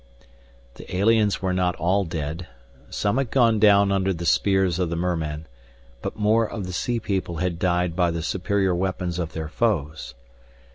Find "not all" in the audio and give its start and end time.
1.53-2.05